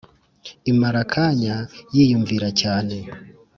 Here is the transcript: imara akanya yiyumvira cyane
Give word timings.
imara 0.71 0.99
akanya 1.05 1.55
yiyumvira 1.95 2.47
cyane 2.61 2.95